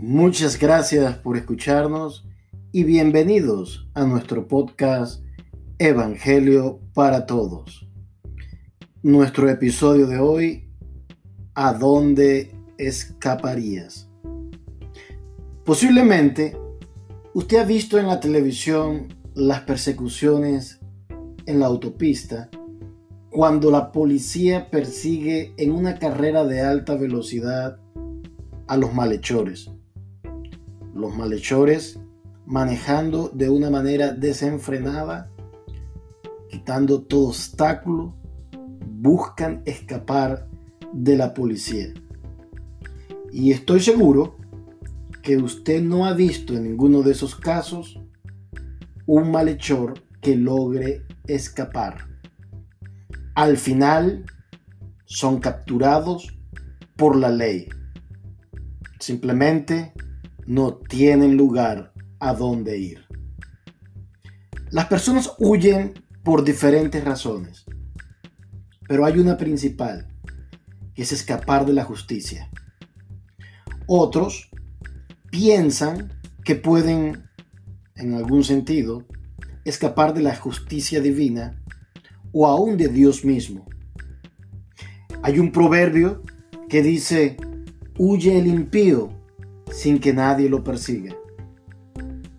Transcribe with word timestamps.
Muchas 0.00 0.60
gracias 0.60 1.16
por 1.16 1.36
escucharnos 1.36 2.24
y 2.70 2.84
bienvenidos 2.84 3.88
a 3.94 4.04
nuestro 4.04 4.46
podcast 4.46 5.24
Evangelio 5.80 6.78
para 6.94 7.26
Todos. 7.26 7.90
Nuestro 9.02 9.50
episodio 9.50 10.06
de 10.06 10.18
hoy, 10.18 10.70
¿A 11.56 11.72
dónde 11.72 12.54
escaparías? 12.78 14.08
Posiblemente 15.64 16.56
usted 17.34 17.56
ha 17.58 17.64
visto 17.64 17.98
en 17.98 18.06
la 18.06 18.20
televisión 18.20 19.08
las 19.34 19.62
persecuciones 19.62 20.78
en 21.44 21.58
la 21.58 21.66
autopista 21.66 22.48
cuando 23.30 23.72
la 23.72 23.90
policía 23.90 24.70
persigue 24.70 25.54
en 25.56 25.72
una 25.72 25.98
carrera 25.98 26.44
de 26.44 26.60
alta 26.60 26.94
velocidad 26.94 27.80
a 28.68 28.76
los 28.76 28.94
malhechores 28.94 29.72
los 30.98 31.16
malhechores 31.16 32.00
manejando 32.44 33.30
de 33.32 33.50
una 33.50 33.70
manera 33.70 34.12
desenfrenada, 34.12 35.30
quitando 36.50 37.02
todo 37.02 37.28
obstáculo, 37.28 38.14
buscan 38.86 39.62
escapar 39.64 40.48
de 40.92 41.16
la 41.16 41.34
policía. 41.34 41.92
Y 43.30 43.52
estoy 43.52 43.80
seguro 43.80 44.38
que 45.22 45.36
usted 45.36 45.82
no 45.82 46.06
ha 46.06 46.14
visto 46.14 46.54
en 46.54 46.64
ninguno 46.64 47.02
de 47.02 47.12
esos 47.12 47.36
casos 47.36 48.00
un 49.06 49.30
malhechor 49.30 50.02
que 50.20 50.36
logre 50.36 51.04
escapar. 51.26 52.08
Al 53.34 53.56
final 53.56 54.24
son 55.04 55.38
capturados 55.38 56.38
por 56.96 57.14
la 57.14 57.30
ley. 57.30 57.68
Simplemente 58.98 59.92
no 60.48 60.76
tienen 60.76 61.36
lugar 61.36 61.92
a 62.20 62.32
dónde 62.32 62.78
ir. 62.78 63.04
Las 64.70 64.86
personas 64.86 65.34
huyen 65.38 65.92
por 66.24 66.42
diferentes 66.42 67.04
razones, 67.04 67.66
pero 68.88 69.04
hay 69.04 69.18
una 69.18 69.36
principal, 69.36 70.08
que 70.94 71.02
es 71.02 71.12
escapar 71.12 71.66
de 71.66 71.74
la 71.74 71.84
justicia. 71.84 72.50
Otros 73.86 74.48
piensan 75.30 76.14
que 76.42 76.54
pueden, 76.54 77.28
en 77.96 78.14
algún 78.14 78.42
sentido, 78.42 79.04
escapar 79.66 80.14
de 80.14 80.22
la 80.22 80.34
justicia 80.34 81.02
divina 81.02 81.62
o 82.32 82.46
aún 82.46 82.78
de 82.78 82.88
Dios 82.88 83.22
mismo. 83.22 83.66
Hay 85.22 85.38
un 85.40 85.52
proverbio 85.52 86.22
que 86.70 86.82
dice, 86.82 87.36
huye 87.98 88.38
el 88.38 88.46
impío 88.46 89.17
sin 89.72 89.98
que 89.98 90.12
nadie 90.12 90.48
lo 90.48 90.64
persiga. 90.64 91.14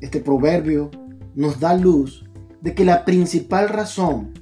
Este 0.00 0.20
proverbio 0.20 0.90
nos 1.34 1.60
da 1.60 1.74
luz 1.74 2.24
de 2.60 2.74
que 2.74 2.84
la 2.84 3.04
principal 3.04 3.68
razón 3.68 4.32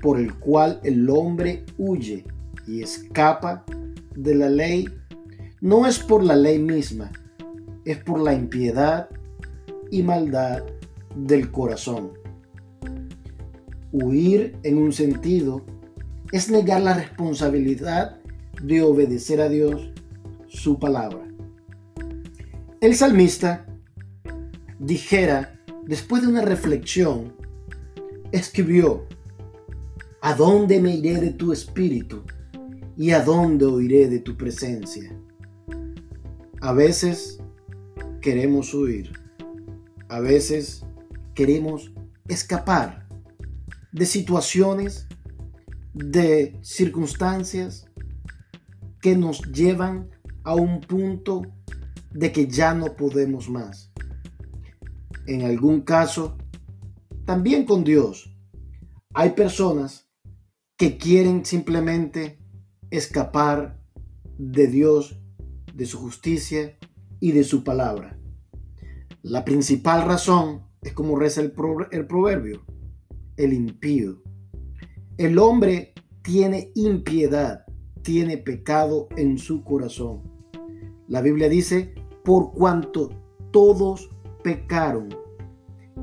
por 0.00 0.18
el 0.18 0.34
cual 0.34 0.80
el 0.84 1.08
hombre 1.10 1.64
huye 1.78 2.24
y 2.66 2.82
escapa 2.82 3.64
de 4.14 4.34
la 4.34 4.48
ley 4.48 4.88
no 5.60 5.86
es 5.86 5.98
por 5.98 6.22
la 6.22 6.36
ley 6.36 6.58
misma, 6.58 7.10
es 7.84 7.98
por 7.98 8.20
la 8.20 8.34
impiedad 8.34 9.08
y 9.90 10.02
maldad 10.02 10.64
del 11.14 11.50
corazón. 11.50 12.12
Huir 13.92 14.56
en 14.62 14.78
un 14.78 14.92
sentido 14.92 15.62
es 16.32 16.50
negar 16.50 16.82
la 16.82 16.94
responsabilidad 16.94 18.18
de 18.62 18.82
obedecer 18.82 19.40
a 19.40 19.48
Dios 19.48 19.92
su 20.48 20.78
palabra. 20.78 21.26
El 22.82 22.94
salmista 22.94 23.64
dijera, 24.78 25.58
después 25.86 26.20
de 26.20 26.28
una 26.28 26.42
reflexión, 26.42 27.34
escribió, 28.32 29.06
¿A 30.20 30.34
dónde 30.34 30.78
me 30.82 30.94
iré 30.94 31.18
de 31.18 31.30
tu 31.30 31.52
espíritu? 31.52 32.24
¿Y 32.94 33.12
a 33.12 33.22
dónde 33.22 33.64
oiré 33.64 34.08
de 34.08 34.18
tu 34.18 34.36
presencia? 34.36 35.16
A 36.60 36.74
veces 36.74 37.38
queremos 38.20 38.74
huir, 38.74 39.10
a 40.08 40.20
veces 40.20 40.84
queremos 41.34 41.94
escapar 42.28 43.08
de 43.92 44.04
situaciones, 44.04 45.06
de 45.94 46.58
circunstancias 46.60 47.86
que 49.00 49.16
nos 49.16 49.40
llevan 49.50 50.10
a 50.44 50.54
un 50.54 50.80
punto 50.82 51.42
de 52.16 52.32
que 52.32 52.46
ya 52.46 52.72
no 52.74 52.96
podemos 52.96 53.50
más. 53.50 53.92
En 55.26 55.42
algún 55.42 55.82
caso, 55.82 56.38
también 57.26 57.66
con 57.66 57.84
Dios, 57.84 58.34
hay 59.12 59.30
personas 59.30 60.08
que 60.78 60.96
quieren 60.96 61.44
simplemente 61.44 62.38
escapar 62.90 63.78
de 64.38 64.66
Dios, 64.66 65.20
de 65.74 65.84
su 65.84 65.98
justicia 65.98 66.78
y 67.20 67.32
de 67.32 67.44
su 67.44 67.64
palabra. 67.64 68.18
La 69.22 69.44
principal 69.44 70.06
razón 70.06 70.62
es 70.82 70.92
como 70.92 71.18
reza 71.18 71.42
el, 71.42 71.52
el 71.90 72.06
proverbio, 72.06 72.64
el 73.36 73.52
impío. 73.52 74.22
El 75.18 75.38
hombre 75.38 75.92
tiene 76.22 76.70
impiedad, 76.74 77.66
tiene 78.02 78.38
pecado 78.38 79.08
en 79.16 79.36
su 79.36 79.64
corazón. 79.64 80.22
La 81.08 81.20
Biblia 81.20 81.48
dice 81.48 81.94
por 82.26 82.52
cuanto 82.52 83.10
todos 83.52 84.10
pecaron, 84.42 85.10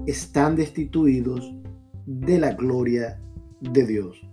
están 0.07 0.55
destituidos 0.55 1.53
de 2.05 2.39
la 2.39 2.53
gloria 2.53 3.21
de 3.59 3.85
Dios. 3.85 4.25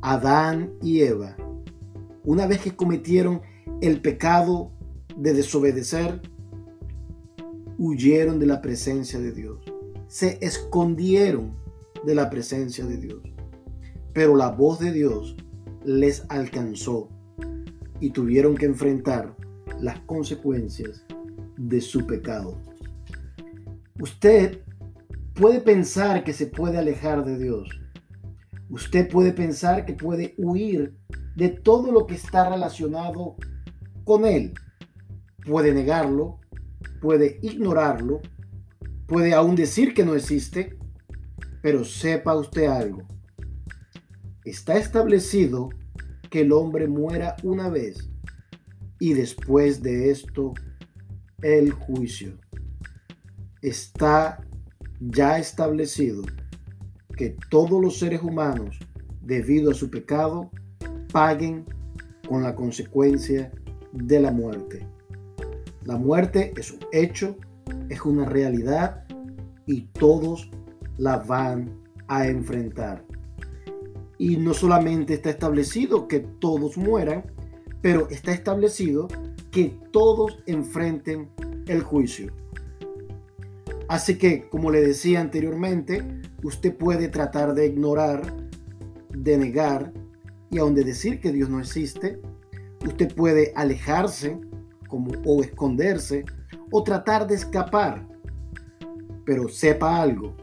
Adán 0.00 0.72
y 0.82 1.02
Eva, 1.02 1.36
una 2.24 2.48
vez 2.48 2.62
que 2.62 2.74
cometieron 2.74 3.42
el 3.80 4.00
pecado 4.00 4.72
de 5.16 5.32
desobedecer, 5.34 6.20
huyeron 7.78 8.40
de 8.40 8.46
la 8.46 8.60
presencia 8.60 9.20
de 9.20 9.30
Dios, 9.30 9.60
se 10.08 10.38
escondieron 10.44 11.54
de 12.04 12.16
la 12.16 12.28
presencia 12.28 12.84
de 12.84 12.96
Dios. 12.96 13.22
Pero 14.12 14.34
la 14.34 14.50
voz 14.50 14.80
de 14.80 14.90
Dios 14.90 15.36
les 15.84 16.24
alcanzó 16.28 17.08
y 18.00 18.10
tuvieron 18.10 18.56
que 18.56 18.66
enfrentar 18.66 19.36
las 19.82 19.98
consecuencias 20.00 21.04
de 21.58 21.80
su 21.80 22.06
pecado. 22.06 22.56
Usted 24.00 24.62
puede 25.34 25.60
pensar 25.60 26.24
que 26.24 26.32
se 26.32 26.46
puede 26.46 26.78
alejar 26.78 27.24
de 27.24 27.36
Dios. 27.36 27.68
Usted 28.70 29.10
puede 29.10 29.32
pensar 29.32 29.84
que 29.84 29.92
puede 29.92 30.34
huir 30.38 30.94
de 31.34 31.48
todo 31.48 31.90
lo 31.90 32.06
que 32.06 32.14
está 32.14 32.48
relacionado 32.48 33.36
con 34.04 34.24
Él. 34.24 34.54
Puede 35.44 35.74
negarlo, 35.74 36.38
puede 37.00 37.40
ignorarlo, 37.42 38.20
puede 39.08 39.34
aún 39.34 39.56
decir 39.56 39.94
que 39.94 40.04
no 40.04 40.14
existe, 40.14 40.78
pero 41.60 41.84
sepa 41.84 42.36
usted 42.36 42.66
algo. 42.66 43.02
Está 44.44 44.76
establecido 44.78 45.70
que 46.30 46.42
el 46.42 46.52
hombre 46.52 46.86
muera 46.86 47.36
una 47.42 47.68
vez 47.68 48.11
y 49.02 49.14
después 49.14 49.82
de 49.82 50.12
esto 50.12 50.54
el 51.42 51.72
juicio. 51.72 52.38
Está 53.60 54.46
ya 55.00 55.40
establecido 55.40 56.22
que 57.16 57.36
todos 57.50 57.82
los 57.82 57.98
seres 57.98 58.22
humanos, 58.22 58.78
debido 59.20 59.72
a 59.72 59.74
su 59.74 59.90
pecado, 59.90 60.52
paguen 61.12 61.64
con 62.28 62.44
la 62.44 62.54
consecuencia 62.54 63.50
de 63.90 64.20
la 64.20 64.30
muerte. 64.30 64.86
La 65.84 65.96
muerte 65.96 66.54
es 66.56 66.70
un 66.70 66.86
hecho, 66.92 67.36
es 67.88 68.00
una 68.02 68.24
realidad 68.24 69.04
y 69.66 69.80
todos 69.98 70.48
la 70.96 71.16
van 71.16 71.76
a 72.06 72.28
enfrentar. 72.28 73.04
Y 74.16 74.36
no 74.36 74.54
solamente 74.54 75.14
está 75.14 75.30
establecido 75.30 76.06
que 76.06 76.20
todos 76.20 76.76
mueran, 76.76 77.31
pero 77.82 78.08
está 78.08 78.32
establecido 78.32 79.08
que 79.50 79.76
todos 79.90 80.42
enfrenten 80.46 81.28
el 81.66 81.82
juicio. 81.82 82.32
Así 83.88 84.16
que, 84.16 84.48
como 84.48 84.70
le 84.70 84.80
decía 84.80 85.20
anteriormente, 85.20 86.22
usted 86.42 86.74
puede 86.74 87.08
tratar 87.08 87.54
de 87.54 87.66
ignorar, 87.66 88.22
de 89.10 89.36
negar 89.36 89.92
y 90.50 90.58
aun 90.58 90.74
de 90.74 90.84
decir 90.84 91.20
que 91.20 91.32
Dios 91.32 91.50
no 91.50 91.60
existe. 91.60 92.20
Usted 92.86 93.14
puede 93.14 93.52
alejarse 93.54 94.40
como, 94.88 95.10
o 95.26 95.42
esconderse 95.42 96.24
o 96.70 96.82
tratar 96.82 97.26
de 97.26 97.34
escapar. 97.34 98.08
Pero 99.26 99.48
sepa 99.48 100.00
algo, 100.00 100.34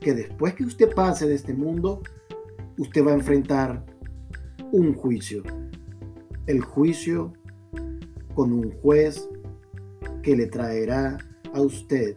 que 0.00 0.12
después 0.12 0.54
que 0.54 0.64
usted 0.64 0.92
pase 0.94 1.26
de 1.26 1.34
este 1.34 1.54
mundo, 1.54 2.02
usted 2.76 3.04
va 3.04 3.12
a 3.12 3.14
enfrentar 3.14 3.84
un 4.72 4.92
juicio 4.92 5.42
el 6.46 6.60
juicio 6.60 7.32
con 8.34 8.52
un 8.52 8.70
juez 8.80 9.28
que 10.22 10.36
le 10.36 10.46
traerá 10.46 11.18
a 11.54 11.60
usted 11.60 12.16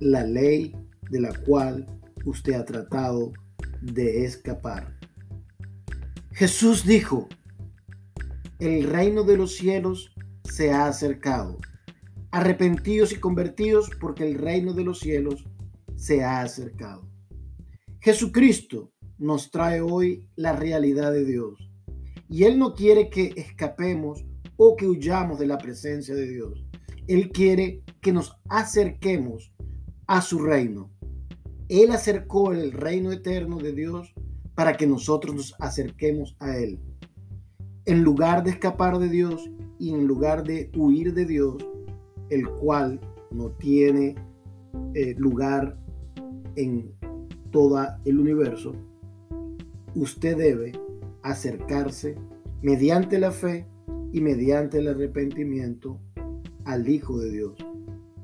la 0.00 0.24
ley 0.24 0.74
de 1.10 1.20
la 1.20 1.32
cual 1.46 1.86
usted 2.24 2.54
ha 2.54 2.64
tratado 2.64 3.32
de 3.80 4.24
escapar. 4.24 4.98
Jesús 6.32 6.84
dijo, 6.84 7.28
el 8.58 8.84
reino 8.84 9.22
de 9.22 9.36
los 9.36 9.56
cielos 9.56 10.14
se 10.44 10.72
ha 10.72 10.86
acercado. 10.86 11.58
Arrepentidos 12.30 13.12
y 13.12 13.16
convertidos 13.16 13.90
porque 13.98 14.28
el 14.28 14.34
reino 14.34 14.74
de 14.74 14.84
los 14.84 14.98
cielos 15.00 15.44
se 15.94 16.22
ha 16.22 16.42
acercado. 16.42 17.08
Jesucristo 18.00 18.92
nos 19.16 19.50
trae 19.50 19.80
hoy 19.80 20.28
la 20.36 20.52
realidad 20.52 21.12
de 21.12 21.24
Dios 21.24 21.65
y 22.28 22.44
Él 22.44 22.58
no 22.58 22.74
quiere 22.74 23.08
que 23.08 23.32
escapemos 23.36 24.24
o 24.56 24.76
que 24.76 24.86
huyamos 24.86 25.38
de 25.38 25.46
la 25.46 25.58
presencia 25.58 26.14
de 26.14 26.28
Dios. 26.28 26.64
Él 27.06 27.30
quiere 27.30 27.82
que 28.00 28.12
nos 28.12 28.36
acerquemos 28.48 29.52
a 30.06 30.22
su 30.22 30.38
reino. 30.40 30.90
Él 31.68 31.90
acercó 31.90 32.52
el 32.52 32.72
reino 32.72 33.12
eterno 33.12 33.58
de 33.58 33.72
Dios 33.72 34.14
para 34.54 34.76
que 34.76 34.86
nosotros 34.86 35.34
nos 35.34 35.54
acerquemos 35.60 36.36
a 36.40 36.56
Él. 36.56 36.80
En 37.84 38.02
lugar 38.02 38.42
de 38.42 38.50
escapar 38.50 38.98
de 38.98 39.08
Dios 39.08 39.50
y 39.78 39.90
en 39.90 40.06
lugar 40.06 40.42
de 40.42 40.70
huir 40.76 41.14
de 41.14 41.26
Dios, 41.26 41.56
el 42.30 42.48
cual 42.48 43.00
no 43.30 43.50
tiene 43.50 44.16
eh, 44.94 45.14
lugar 45.18 45.78
en 46.56 46.92
todo 47.50 47.86
el 48.04 48.18
universo, 48.18 48.72
usted 49.94 50.36
debe 50.36 50.72
acercarse 51.26 52.16
mediante 52.62 53.18
la 53.18 53.32
fe 53.32 53.66
y 54.12 54.20
mediante 54.20 54.78
el 54.78 54.88
arrepentimiento 54.88 55.98
al 56.64 56.88
Hijo 56.88 57.18
de 57.18 57.30
Dios, 57.30 57.54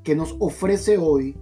que 0.04 0.14
nos 0.14 0.36
ofrece 0.38 0.98
hoy 0.98 1.36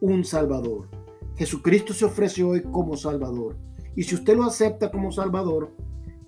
un 0.00 0.24
Salvador. 0.24 0.88
Jesucristo 1.36 1.92
se 1.92 2.06
ofrece 2.06 2.42
hoy 2.42 2.62
como 2.62 2.96
Salvador. 2.96 3.56
Y 3.96 4.02
si 4.02 4.14
usted 4.14 4.36
lo 4.36 4.44
acepta 4.44 4.90
como 4.90 5.12
Salvador, 5.12 5.72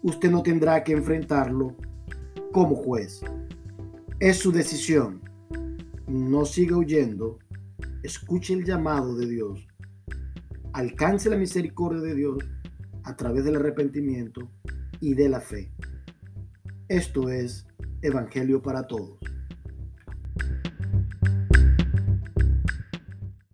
usted 0.03 0.31
no 0.31 0.43
tendrá 0.43 0.85
que 0.85 0.93
enfrentarlo 0.93 1.75
como 2.53 2.77
juez. 2.77 3.23
Es 4.19 4.39
su 4.39 4.53
decisión. 4.53 5.23
No 6.07 6.45
siga 6.45 6.77
huyendo. 6.77 7.39
Escuche 8.03 8.55
el 8.55 8.65
llamado 8.65 9.17
de 9.17 9.27
Dios. 9.27 9.67
Alcance 10.73 11.31
la 11.31 11.37
misericordia 11.37 12.01
de 12.03 12.15
Dios 12.15 12.39
a 13.05 13.17
través 13.17 13.45
del 13.45 13.57
arrepentimiento 13.57 14.51
y 15.01 15.15
de 15.15 15.29
la 15.29 15.41
fe. 15.41 15.73
Esto 16.89 17.31
es 17.31 17.67
Evangelio 18.03 18.63
para 18.63 18.87
Todos. 18.87 19.19